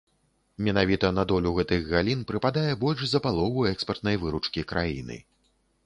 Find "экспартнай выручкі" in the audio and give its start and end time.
3.77-4.69